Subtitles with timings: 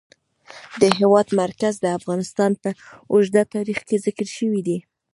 [0.81, 2.69] د هېواد مرکز د افغانستان په
[3.11, 4.77] اوږده تاریخ کې ذکر شوی دی.